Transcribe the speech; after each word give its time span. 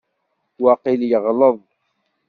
Waqil 0.63 1.01
yeɣleḍ. 1.09 1.57